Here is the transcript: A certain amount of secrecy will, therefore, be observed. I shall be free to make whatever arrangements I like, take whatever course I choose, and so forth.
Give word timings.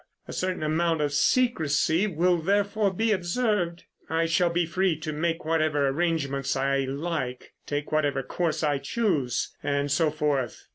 A 0.27 0.33
certain 0.33 0.63
amount 0.63 0.99
of 0.99 1.13
secrecy 1.13 2.07
will, 2.07 2.39
therefore, 2.39 2.91
be 2.91 3.11
observed. 3.11 3.83
I 4.09 4.25
shall 4.25 4.49
be 4.49 4.65
free 4.65 4.97
to 4.99 5.13
make 5.13 5.45
whatever 5.45 5.87
arrangements 5.89 6.55
I 6.55 6.85
like, 6.85 7.53
take 7.67 7.91
whatever 7.91 8.23
course 8.23 8.63
I 8.63 8.79
choose, 8.79 9.55
and 9.61 9.91
so 9.91 10.09
forth. 10.09 10.65